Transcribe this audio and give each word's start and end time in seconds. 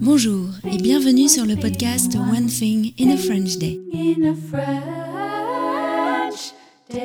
Bonjour 0.00 0.48
et 0.70 0.76
bienvenue 0.76 1.28
sur 1.28 1.46
le 1.46 1.54
podcast 1.56 2.16
One 2.16 2.46
Thing 2.48 2.92
in 2.98 3.10
a 3.10 3.16
French 3.16 3.58
Day. 3.58 3.80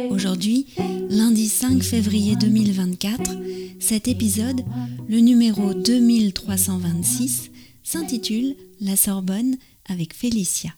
Aujourd'hui, 0.10 0.66
lundi 1.10 1.48
5 1.48 1.84
février 1.84 2.36
2024, 2.36 3.32
cet 3.80 4.08
épisode, 4.08 4.66
le 5.08 5.20
numéro 5.20 5.76
2326, 5.76 7.52
s'intitule 7.84 8.56
La 8.82 8.96
Sorbonne 8.96 9.56
avec 9.88 10.16
Félicia. 10.16 10.74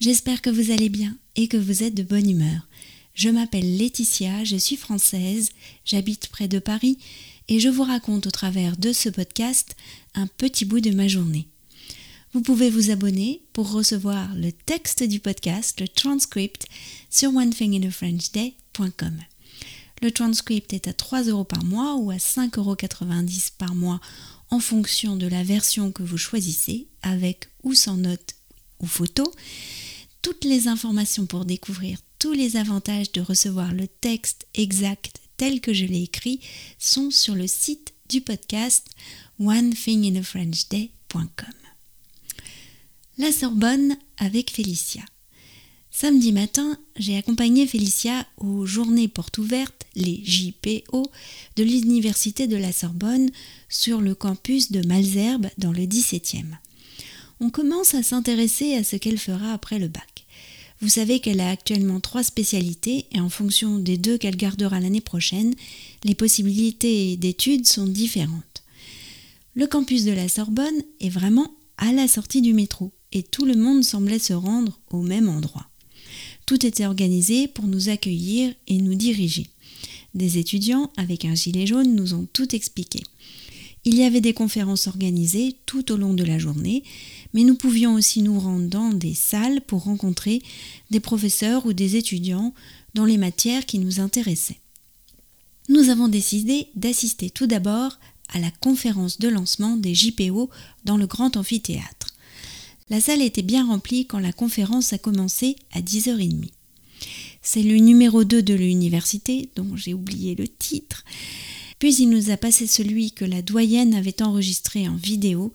J'espère 0.00 0.42
que 0.42 0.50
vous 0.50 0.72
allez 0.72 0.88
bien 0.88 1.16
et 1.36 1.46
que 1.46 1.56
vous 1.56 1.84
êtes 1.84 1.94
de 1.94 2.02
bonne 2.02 2.28
humeur. 2.28 2.66
Je 3.14 3.30
m'appelle 3.30 3.78
Laetitia, 3.78 4.44
je 4.44 4.56
suis 4.56 4.76
française, 4.76 5.50
j'habite 5.86 6.28
près 6.28 6.48
de 6.48 6.58
Paris 6.58 6.98
et 7.48 7.60
je 7.60 7.68
vous 7.68 7.84
raconte 7.84 8.26
au 8.26 8.30
travers 8.30 8.76
de 8.76 8.92
ce 8.92 9.08
podcast 9.08 9.76
un 10.14 10.26
petit 10.26 10.64
bout 10.64 10.80
de 10.80 10.90
ma 10.90 11.08
journée. 11.08 11.48
Vous 12.32 12.42
pouvez 12.42 12.70
vous 12.70 12.90
abonner 12.90 13.42
pour 13.52 13.70
recevoir 13.72 14.34
le 14.34 14.52
texte 14.52 15.02
du 15.02 15.20
podcast, 15.20 15.80
le 15.80 15.88
transcript, 15.88 16.66
sur 17.08 17.34
onethinginafrenchday.com. 17.34 19.18
Le 20.02 20.10
transcript 20.10 20.74
est 20.74 20.88
à 20.88 20.92
3 20.92 21.22
euros 21.24 21.44
par 21.44 21.64
mois 21.64 21.96
ou 21.96 22.10
à 22.10 22.16
5,90 22.16 22.58
euros 22.58 22.76
par 23.56 23.74
mois 23.74 24.00
en 24.50 24.60
fonction 24.60 25.16
de 25.16 25.26
la 25.26 25.42
version 25.42 25.90
que 25.92 26.02
vous 26.02 26.18
choisissez, 26.18 26.88
avec 27.02 27.48
ou 27.62 27.74
sans 27.74 27.96
notes 27.96 28.34
ou 28.80 28.86
photos. 28.86 29.30
Toutes 30.20 30.44
les 30.44 30.68
informations 30.68 31.26
pour 31.26 31.44
découvrir 31.44 31.98
tous 32.18 32.32
les 32.32 32.56
avantages 32.56 33.12
de 33.12 33.20
recevoir 33.20 33.72
le 33.72 33.88
texte 33.88 34.46
exact 34.54 35.20
tel 35.36 35.60
que 35.60 35.72
je 35.72 35.84
l'ai 35.84 36.02
écrit 36.02 36.40
sont 36.78 37.10
sur 37.10 37.34
le 37.34 37.46
site 37.46 37.94
du 38.08 38.20
podcast 38.20 38.86
onethinginafrenchday.com. 39.38 41.54
La 43.18 43.32
Sorbonne 43.32 43.96
avec 44.18 44.50
Félicia. 44.50 45.02
Samedi 45.90 46.32
matin, 46.32 46.78
j'ai 46.96 47.16
accompagné 47.16 47.66
Félicia 47.66 48.26
aux 48.36 48.66
journées 48.66 49.08
portes 49.08 49.38
ouvertes, 49.38 49.86
les 49.94 50.22
JPO, 50.24 51.10
de 51.56 51.64
l'Université 51.64 52.46
de 52.46 52.56
la 52.56 52.72
Sorbonne 52.72 53.30
sur 53.70 54.02
le 54.02 54.14
campus 54.14 54.70
de 54.70 54.86
Malzerbe 54.86 55.46
dans 55.56 55.72
le 55.72 55.84
17e. 55.84 56.44
On 57.40 57.50
commence 57.50 57.94
à 57.94 58.02
s'intéresser 58.02 58.74
à 58.74 58.84
ce 58.84 58.96
qu'elle 58.96 59.18
fera 59.18 59.52
après 59.52 59.78
le 59.78 59.88
bac. 59.88 60.15
Vous 60.82 60.88
savez 60.90 61.20
qu'elle 61.20 61.40
a 61.40 61.50
actuellement 61.50 62.00
trois 62.00 62.22
spécialités 62.22 63.06
et 63.12 63.20
en 63.20 63.30
fonction 63.30 63.78
des 63.78 63.96
deux 63.96 64.18
qu'elle 64.18 64.36
gardera 64.36 64.78
l'année 64.78 65.00
prochaine, 65.00 65.54
les 66.04 66.14
possibilités 66.14 67.16
d'études 67.16 67.66
sont 67.66 67.86
différentes. 67.86 68.62
Le 69.54 69.66
campus 69.66 70.04
de 70.04 70.12
la 70.12 70.28
Sorbonne 70.28 70.82
est 71.00 71.08
vraiment 71.08 71.50
à 71.78 71.92
la 71.92 72.08
sortie 72.08 72.42
du 72.42 72.52
métro 72.52 72.92
et 73.12 73.22
tout 73.22 73.46
le 73.46 73.56
monde 73.56 73.84
semblait 73.84 74.18
se 74.18 74.34
rendre 74.34 74.78
au 74.90 75.00
même 75.00 75.28
endroit. 75.28 75.66
Tout 76.44 76.64
était 76.66 76.86
organisé 76.86 77.48
pour 77.48 77.66
nous 77.66 77.88
accueillir 77.88 78.52
et 78.68 78.76
nous 78.76 78.94
diriger. 78.94 79.46
Des 80.14 80.38
étudiants 80.38 80.90
avec 80.96 81.24
un 81.24 81.34
gilet 81.34 81.66
jaune 81.66 81.94
nous 81.94 82.14
ont 82.14 82.26
tout 82.32 82.54
expliqué. 82.54 83.02
Il 83.88 83.94
y 83.94 84.02
avait 84.02 84.20
des 84.20 84.34
conférences 84.34 84.88
organisées 84.88 85.54
tout 85.64 85.92
au 85.92 85.96
long 85.96 86.12
de 86.12 86.24
la 86.24 86.40
journée, 86.40 86.82
mais 87.32 87.44
nous 87.44 87.54
pouvions 87.54 87.94
aussi 87.94 88.20
nous 88.20 88.40
rendre 88.40 88.68
dans 88.68 88.90
des 88.90 89.14
salles 89.14 89.60
pour 89.60 89.84
rencontrer 89.84 90.42
des 90.90 90.98
professeurs 90.98 91.66
ou 91.66 91.72
des 91.72 91.94
étudiants 91.94 92.52
dans 92.94 93.04
les 93.04 93.16
matières 93.16 93.64
qui 93.64 93.78
nous 93.78 94.00
intéressaient. 94.00 94.58
Nous 95.68 95.88
avons 95.88 96.08
décidé 96.08 96.66
d'assister 96.74 97.30
tout 97.30 97.46
d'abord 97.46 98.00
à 98.30 98.40
la 98.40 98.50
conférence 98.50 99.20
de 99.20 99.28
lancement 99.28 99.76
des 99.76 99.94
JPO 99.94 100.50
dans 100.84 100.96
le 100.96 101.06
grand 101.06 101.36
amphithéâtre. 101.36 102.08
La 102.90 103.00
salle 103.00 103.22
était 103.22 103.42
bien 103.42 103.68
remplie 103.68 104.04
quand 104.04 104.18
la 104.18 104.32
conférence 104.32 104.92
a 104.94 104.98
commencé 104.98 105.54
à 105.70 105.80
10h30. 105.80 106.50
C'est 107.40 107.62
le 107.62 107.76
numéro 107.76 108.24
2 108.24 108.42
de 108.42 108.54
l'université, 108.54 109.48
dont 109.54 109.76
j'ai 109.76 109.94
oublié 109.94 110.34
le 110.34 110.48
titre, 110.48 111.04
puis 111.78 111.94
il 111.96 112.08
nous 112.08 112.30
a 112.30 112.36
passé 112.36 112.66
celui 112.66 113.12
que 113.12 113.24
la 113.24 113.42
doyenne 113.42 113.94
avait 113.94 114.22
enregistré 114.22 114.88
en 114.88 114.96
vidéo 114.96 115.52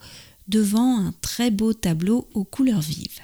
devant 0.48 1.00
un 1.00 1.14
très 1.22 1.52
beau 1.52 1.74
tableau 1.74 2.28
aux 2.34 2.44
couleurs 2.44 2.82
vives. 2.82 3.22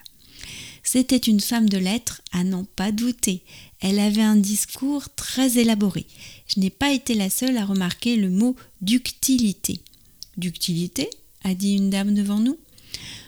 C'était 0.83 1.17
une 1.17 1.41
femme 1.41 1.67
de 1.67 1.77
lettres 1.77 2.21
à 2.31 2.45
n'en 2.45 2.63
pas 2.63 2.93
douter. 2.93 3.43
Elle 3.81 3.99
avait 3.99 4.21
un 4.21 4.37
discours 4.37 5.09
très 5.15 5.57
élaboré. 5.57 6.05
Je 6.47 6.61
n'ai 6.61 6.69
pas 6.69 6.93
été 6.93 7.13
la 7.13 7.29
seule 7.29 7.57
à 7.57 7.65
remarquer 7.65 8.15
le 8.15 8.29
mot 8.29 8.55
ductilité. 8.81 9.81
Ductilité 10.37 11.09
a 11.43 11.53
dit 11.53 11.75
une 11.75 11.89
dame 11.89 12.13
devant 12.13 12.39
nous. 12.39 12.57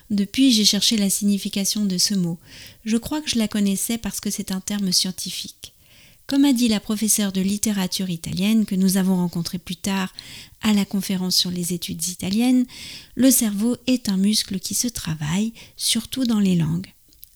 Depuis, 0.10 0.52
j'ai 0.54 0.66
cherché 0.66 0.96
la 0.96 1.10
signification 1.10 1.86
de 1.86 1.98
ce 1.98 2.16
mot. 2.16 2.40
Je 2.86 2.98
crois 2.98 3.22
que 3.22 3.30
je 3.30 3.38
la 3.38 3.50
connaissais 3.50 3.98
parce 3.98 4.22
que 4.22 4.30
c'est 4.30 4.52
un 4.52 4.62
terme 4.62 4.92
scientifique. 4.92 5.74
Comme 6.30 6.46
a 6.46 6.54
dit 6.54 6.68
la 6.68 6.80
professeure 6.80 7.32
de 7.32 7.42
littérature 7.42 8.12
italienne 8.12 8.68
que 8.68 8.76
nous 8.76 8.98
avons 8.98 9.16
rencontrée 9.16 9.58
plus 9.58 9.76
tard 9.76 10.14
à 10.62 10.74
la 10.74 10.86
conférence 10.86 11.36
sur 11.36 11.50
les 11.50 11.74
études 11.74 12.08
italiennes, 12.08 12.68
le 13.16 13.32
cerveau 13.32 13.78
est 13.88 14.10
un 14.10 14.18
muscle 14.18 14.60
qui 14.60 14.76
se 14.76 14.88
travaille, 14.88 15.54
surtout 15.76 16.26
dans 16.26 16.40
les 16.40 16.56
langues. 16.56 16.86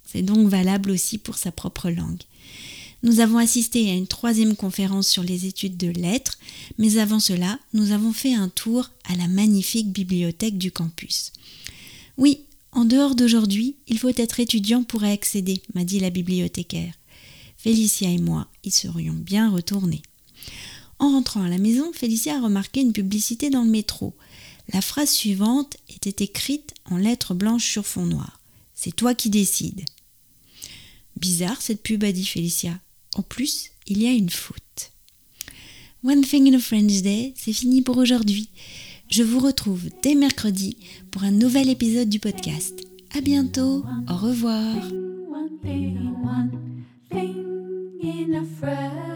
C'est 0.06 0.22
donc 0.22 0.48
valable 0.48 0.92
aussi 0.92 1.18
pour 1.18 1.38
sa 1.38 1.52
propre 1.52 1.90
langue. 1.90 2.22
Nous 3.02 3.20
avons 3.20 3.40
assisté 3.40 3.90
à 3.90 3.96
une 3.96 4.06
troisième 4.06 4.56
conférence 4.56 5.08
sur 5.08 5.24
les 5.24 5.48
études 5.48 5.76
de 5.76 5.90
lettres, 5.90 6.38
mais 6.78 7.00
avant 7.00 7.20
cela, 7.20 7.58
nous 7.74 7.94
avons 7.94 8.14
fait 8.14 8.36
un 8.36 8.50
tour 8.50 8.92
à 9.06 9.16
la 9.16 9.28
magnifique 9.28 9.92
bibliothèque 9.92 10.60
du 10.60 10.72
campus. 10.72 11.32
Oui, 12.18 12.42
en 12.72 12.86
dehors 12.86 13.16
d'aujourd'hui, 13.16 13.76
il 13.88 13.98
faut 13.98 14.10
être 14.16 14.40
étudiant 14.40 14.84
pour 14.84 15.04
y 15.04 15.12
accéder, 15.12 15.64
m'a 15.74 15.84
dit 15.84 16.00
la 16.00 16.12
bibliothécaire. 16.12 16.94
Félicia 17.64 18.10
et 18.10 18.18
moi 18.18 18.50
y 18.66 18.72
serions 18.72 19.14
bien 19.14 19.50
retournés. 19.50 20.02
En 21.00 21.12
rentrant 21.12 21.44
à 21.44 21.48
la 21.48 21.58
maison, 21.58 21.94
Félicia 21.94 22.36
a 22.36 22.42
remarqué 22.42 22.82
une 22.82 22.92
publicité 22.92 23.50
dans 23.50 23.64
le 23.64 23.72
métro. 23.72 24.14
La 24.74 24.82
phrase 24.82 25.12
suivante 25.12 25.78
était 25.88 26.26
écrite 26.26 26.74
en 26.92 26.98
lettres 26.98 27.34
blanches 27.34 27.72
sur 27.72 27.86
fond 27.86 28.06
noir. 28.06 28.42
C'est 28.76 28.94
toi 28.94 29.16
qui 29.16 29.30
décides. 29.30 29.86
Bizarre 31.16 31.62
cette 31.62 31.82
pub, 31.82 32.04
a 32.04 32.12
dit 32.12 32.26
Félicia. 32.26 32.78
En 33.16 33.22
plus, 33.22 33.70
il 33.88 34.02
y 34.02 34.08
a 34.08 34.12
une 34.12 34.30
faute. 34.30 34.92
One 36.04 36.22
Thing 36.22 36.54
in 36.54 36.58
a 36.58 36.60
French 36.60 37.02
Day, 37.02 37.34
c'est 37.38 37.54
fini 37.54 37.82
pour 37.82 37.96
aujourd'hui. 37.96 38.50
Je 39.10 39.24
vous 39.24 39.40
retrouve 39.40 39.84
dès 40.02 40.16
mercredi 40.16 40.76
pour 41.12 41.24
un 41.24 41.32
nouvel 41.32 41.70
épisode 41.70 42.10
du 42.10 42.20
podcast. 42.20 42.74
À 43.16 43.22
bientôt, 43.22 43.86
au 44.10 44.18
revoir. 44.18 44.76
In 48.24 48.36
a 48.36 48.46
French 48.46 49.04
day. 49.04 49.13